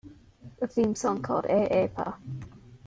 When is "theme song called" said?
0.67-1.45